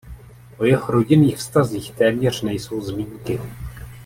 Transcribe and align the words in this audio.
O 0.57 0.65
jeho 0.65 0.91
rodinných 0.91 1.37
vztazích 1.37 1.91
téměř 1.91 2.41
nejsou 2.41 2.81
zmínky. 2.81 3.39